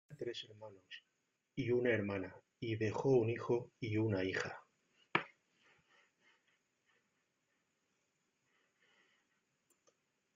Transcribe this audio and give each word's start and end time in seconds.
Tenía 0.07 0.17
tres 0.17 0.43
hermanos 0.49 1.03
y 1.55 1.69
una 1.69 1.91
hermana 1.91 2.35
y 2.59 2.75
dejó 2.75 3.09
un 3.09 3.29
hijo 3.29 3.69
y 3.79 3.97
una 3.97 4.23
hija. 4.23 4.63